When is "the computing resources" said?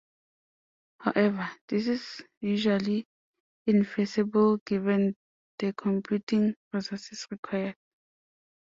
5.59-7.27